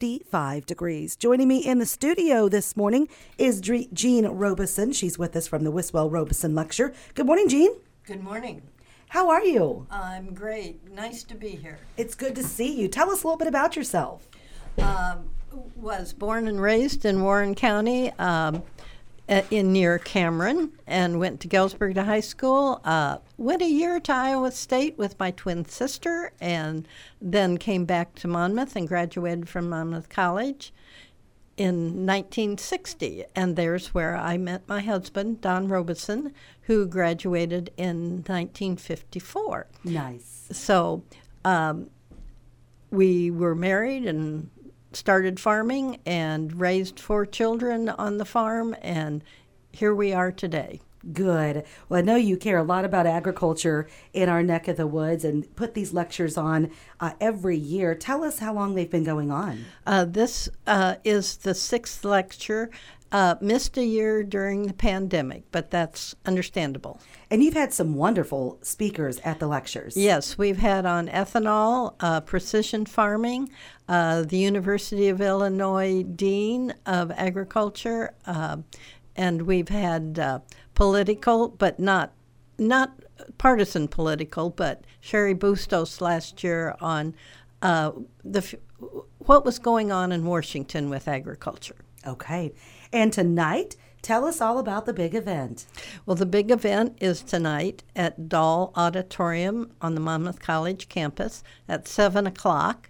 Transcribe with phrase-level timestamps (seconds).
[0.00, 1.16] 55 degrees.
[1.16, 4.92] Joining me in the studio this morning is Jean Robeson.
[4.92, 6.94] She's with us from the Wiswell Robeson Lecture.
[7.14, 7.72] Good morning, Jean.
[8.04, 8.62] Good morning.
[9.08, 9.88] How are you?
[9.90, 10.88] I'm great.
[10.92, 11.80] Nice to be here.
[11.96, 12.86] It's good to see you.
[12.86, 14.28] Tell us a little bit about yourself.
[14.78, 15.30] Um,
[15.74, 18.12] was born and raised in Warren County.
[18.20, 18.62] Um,
[19.28, 22.80] in near Cameron and went to Galesburg to high school.
[22.84, 26.88] Uh, went a year to Iowa State with my twin sister, and
[27.20, 30.72] then came back to Monmouth and graduated from Monmouth College
[31.58, 33.24] in 1960.
[33.36, 36.32] And there's where I met my husband, Don Robeson,
[36.62, 39.66] who graduated in 1954.
[39.84, 40.46] Nice.
[40.52, 41.02] So
[41.44, 41.90] um,
[42.90, 44.48] we were married and
[44.92, 49.22] started farming and raised four children on the farm, and
[49.72, 50.80] here we are today.
[51.12, 51.64] Good.
[51.88, 55.24] Well, I know you care a lot about agriculture in our neck of the woods
[55.24, 57.94] and put these lectures on uh, every year.
[57.94, 59.64] Tell us how long they've been going on.
[59.86, 62.70] Uh, this uh, is the sixth lecture.
[63.10, 67.00] Uh, missed a year during the pandemic, but that's understandable.
[67.30, 69.96] And you've had some wonderful speakers at the lectures.
[69.96, 73.48] Yes, we've had on ethanol, uh, precision farming,
[73.88, 78.58] uh, the University of Illinois Dean of Agriculture, uh,
[79.16, 80.40] and we've had uh,
[80.78, 82.12] political, but not
[82.56, 82.92] not
[83.36, 87.14] partisan political, but Cheri Bustos last year on
[87.62, 87.90] uh,
[88.24, 88.56] the
[89.18, 91.74] what was going on in Washington with agriculture.
[92.06, 92.52] Okay.
[92.92, 95.66] And tonight, tell us all about the big event.
[96.06, 101.88] Well, the big event is tonight at Dahl Auditorium on the Monmouth College campus at
[101.88, 102.88] 7 o'clock.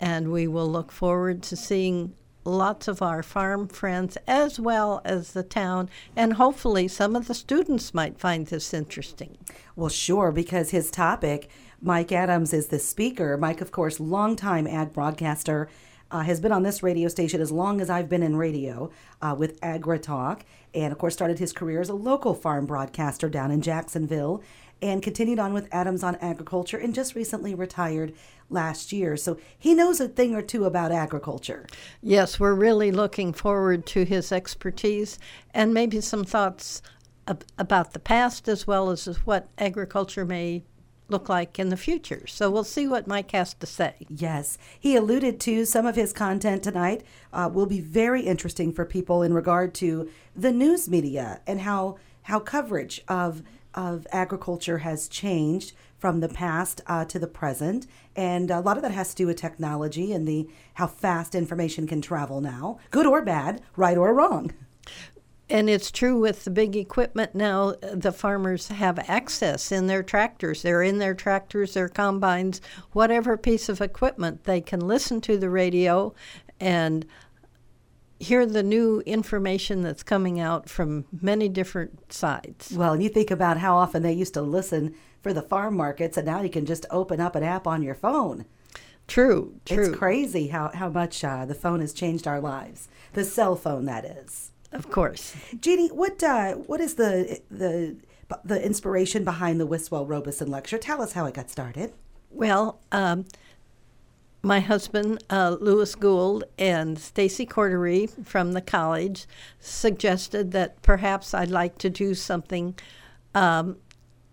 [0.00, 2.14] And we will look forward to seeing
[2.46, 7.34] lots of our farm friends as well as the town, and hopefully some of the
[7.34, 9.36] students might find this interesting.
[9.74, 11.50] Well, sure, because his topic,
[11.82, 13.36] Mike Adams is the speaker.
[13.36, 15.68] Mike, of course, longtime ag broadcaster
[16.10, 18.90] uh, has been on this radio station as long as I've been in radio
[19.20, 23.28] uh, with Agri Talk, and of course started his career as a local farm broadcaster
[23.28, 24.42] down in Jacksonville,
[24.82, 28.12] and continued on with Adams on Agriculture, and just recently retired
[28.50, 29.16] last year.
[29.16, 31.66] So he knows a thing or two about agriculture.
[32.02, 35.18] Yes, we're really looking forward to his expertise
[35.52, 36.82] and maybe some thoughts
[37.26, 40.62] ab- about the past as well as what agriculture may
[41.08, 42.26] look like in the future.
[42.26, 43.94] So we'll see what Mike has to say.
[44.08, 44.58] Yes.
[44.78, 49.22] He alluded to some of his content tonight uh, will be very interesting for people
[49.22, 55.72] in regard to the news media and how how coverage of of agriculture has changed
[55.98, 59.26] from the past uh, to the present, and a lot of that has to do
[59.26, 64.14] with technology and the how fast information can travel now, good or bad, right or
[64.14, 64.52] wrong.
[65.48, 70.62] And it's true with the big equipment now, the farmers have access in their tractors.
[70.62, 72.60] They're in their tractors, their combines,
[72.92, 74.44] whatever piece of equipment.
[74.44, 76.14] They can listen to the radio
[76.58, 77.06] and
[78.18, 82.72] hear the new information that's coming out from many different sides.
[82.72, 86.26] Well, you think about how often they used to listen for the farm markets, and
[86.26, 88.46] now you can just open up an app on your phone.
[89.06, 89.90] True, true.
[89.90, 92.88] It's crazy how, how much uh, the phone has changed our lives.
[93.12, 94.50] The cell phone, that is.
[94.72, 95.36] Of course.
[95.60, 97.96] Jeannie, what uh, what is the the
[98.44, 100.78] the inspiration behind the Wiswell Robeson lecture?
[100.78, 101.92] Tell us how it got started.
[102.30, 103.24] Well, um,
[104.42, 109.26] my husband uh, Lewis Gould and Stacy Cordery from the college
[109.60, 112.74] suggested that perhaps I'd like to do something.
[113.34, 113.78] Um,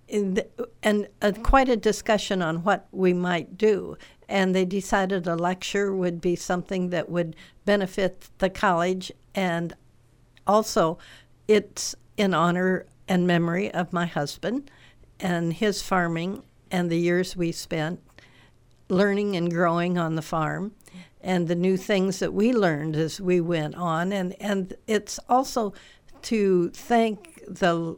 [0.08, 0.48] the,
[0.84, 3.98] and uh, quite a discussion on what we might do.
[4.30, 7.36] And they decided a lecture would be something that would
[7.66, 9.74] benefit the college and
[10.46, 10.98] also,
[11.48, 14.70] it's in honor and memory of my husband
[15.20, 18.02] and his farming and the years we spent
[18.90, 20.74] learning and growing on the farm
[21.22, 24.12] and the new things that we learned as we went on.
[24.12, 25.74] And, and it's also
[26.24, 27.98] to thank the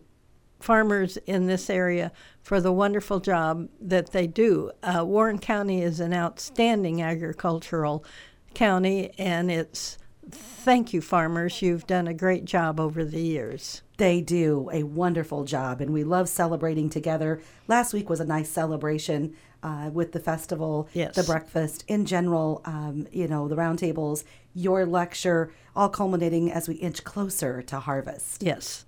[0.59, 4.71] farmers in this area for the wonderful job that they do.
[4.83, 8.05] Uh, Warren County is an outstanding agricultural
[8.53, 9.97] county, and it's
[10.31, 11.61] Thank you, farmers.
[11.61, 13.81] You've done a great job over the years.
[13.97, 17.41] They do a wonderful job, and we love celebrating together.
[17.67, 21.15] Last week was a nice celebration uh, with the festival, yes.
[21.15, 24.23] the breakfast, in general, um, you know, the roundtables,
[24.53, 28.43] your lecture, all culminating as we inch closer to harvest.
[28.43, 28.85] Yes.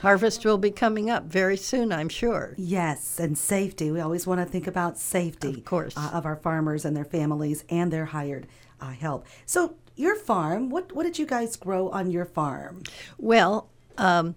[0.00, 2.54] Harvest will be coming up very soon, I'm sure.
[2.56, 3.90] Yes, and safety.
[3.90, 7.04] We always want to think about safety, of course, uh, of our farmers and their
[7.04, 8.46] families and their hired
[8.80, 9.26] uh, help.
[9.44, 12.82] So, your farm, what what did you guys grow on your farm?
[13.18, 14.36] Well, um,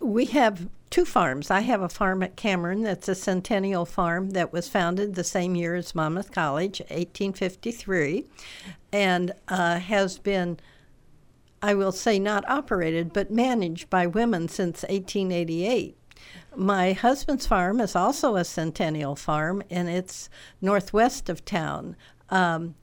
[0.00, 1.50] we have two farms.
[1.50, 5.56] I have a farm at Cameron that's a centennial farm that was founded the same
[5.56, 8.24] year as Monmouth College, 1853,
[8.92, 10.58] and uh, has been,
[11.60, 15.96] I will say, not operated, but managed by women since 1888.
[16.54, 20.30] My husband's farm is also a centennial farm, and it's
[20.60, 21.96] northwest of town.
[22.30, 22.76] Um,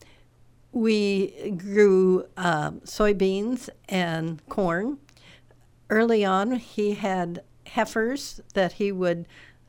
[0.71, 4.97] we grew uh, soybeans and corn.
[5.89, 9.27] Early on, he had heifers that he would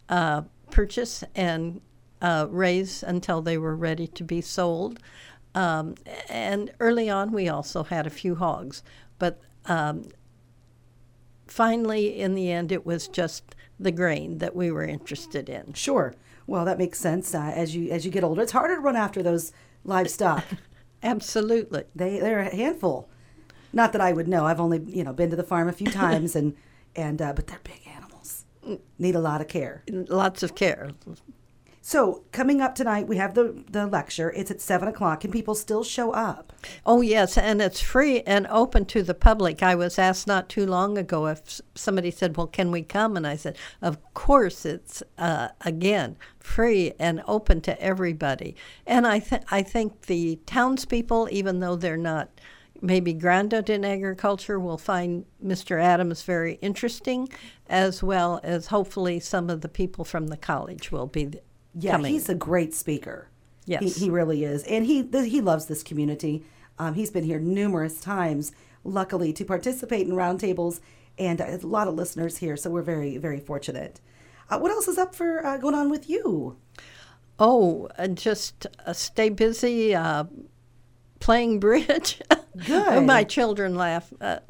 [0.08, 1.80] uh, purchase and
[2.20, 5.00] uh, raise until they were ready to be sold.
[5.54, 5.96] Um,
[6.28, 8.82] and early on, we also had a few hogs.
[9.18, 10.08] But um,
[11.46, 15.72] finally, in the end, it was just the grain that we were interested in.
[15.72, 16.14] Sure.
[16.46, 17.34] Well, that makes sense.
[17.34, 19.52] Uh, as you as you get older, it's harder to run after those
[19.84, 20.44] livestock.
[21.02, 21.84] Absolutely.
[21.94, 23.08] They they're a handful.
[23.72, 24.44] Not that I would know.
[24.46, 26.54] I've only you know been to the farm a few times, and
[26.94, 28.44] and uh, but they're big animals.
[28.98, 29.82] Need a lot of care.
[29.90, 30.90] Lots of care.
[31.84, 34.30] So coming up tonight, we have the the lecture.
[34.30, 35.20] It's at seven o'clock.
[35.20, 36.52] Can people still show up?
[36.86, 39.64] Oh, yes, and it's free and open to the public.
[39.64, 43.16] I was asked not too long ago if somebody said, Well, can we come?
[43.16, 48.54] And I said, Of course, it's uh, again free and open to everybody.
[48.86, 52.30] And I, th- I think the townspeople, even though they're not
[52.80, 55.82] maybe grounded in agriculture, will find Mr.
[55.82, 57.28] Adams very interesting,
[57.68, 61.40] as well as hopefully some of the people from the college will be
[61.74, 62.12] Yeah, coming.
[62.12, 63.28] he's a great speaker.
[63.64, 63.82] Yes.
[63.82, 66.44] he, he really is, and he th- he loves this community.
[66.78, 68.52] Um, he's been here numerous times,
[68.82, 70.80] luckily, to participate in roundtables,
[71.18, 72.56] and a lot of listeners here.
[72.56, 74.00] So we're very very fortunate.
[74.50, 76.56] Uh, what else is up for uh, going on with you?
[77.38, 80.24] Oh, uh, just uh, stay busy uh,
[81.20, 82.20] playing bridge.
[82.66, 83.06] Good.
[83.06, 84.12] My children laugh.
[84.20, 84.40] Uh,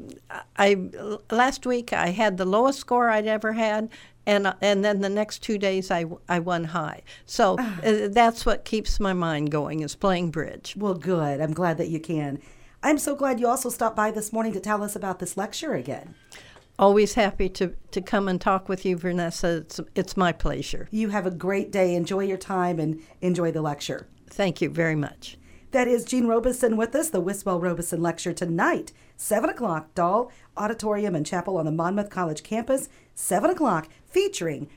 [0.57, 0.89] I
[1.31, 3.89] last week I had the lowest score I'd ever had,
[4.25, 7.01] and and then the next two days I I won high.
[7.25, 10.75] So uh, that's what keeps my mind going is playing bridge.
[10.77, 11.41] Well, good.
[11.41, 12.39] I'm glad that you can.
[12.81, 15.73] I'm so glad you also stopped by this morning to tell us about this lecture
[15.73, 16.15] again.
[16.77, 19.57] Always happy to, to come and talk with you, Vanessa.
[19.57, 20.87] It's it's my pleasure.
[20.91, 21.95] You have a great day.
[21.95, 24.07] Enjoy your time and enjoy the lecture.
[24.29, 25.37] Thank you very much.
[25.73, 31.15] That is Jean Robeson with us, the Wiswell Robeson Lecture tonight, 7 o'clock, Dahl Auditorium
[31.15, 34.69] and Chapel on the Monmouth College campus, 7 o'clock, featuring